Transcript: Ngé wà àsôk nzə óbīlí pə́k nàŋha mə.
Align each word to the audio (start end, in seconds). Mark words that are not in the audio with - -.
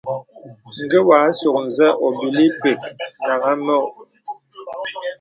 Ngé 0.83 0.99
wà 1.07 1.17
àsôk 1.27 1.57
nzə 1.67 1.87
óbīlí 2.05 2.45
pə́k 2.59 2.81
nàŋha 3.27 3.51
mə. 3.65 3.75